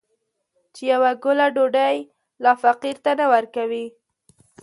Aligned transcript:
چې 0.73 0.83
يوه 0.93 1.11
ګوله 1.23 1.47
ډوډۍ 1.55 1.97
لا 2.43 2.53
فقير 2.61 2.97
ته 3.03 3.11
نه 3.19 3.25
ورکوي. 3.33 3.85